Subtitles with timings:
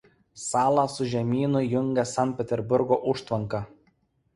[0.43, 3.67] Salą su žemynu jungia Sankt Peterburgo užtvanka.